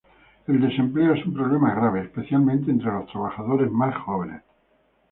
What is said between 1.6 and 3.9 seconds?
grave, especialmente entre los trabajadores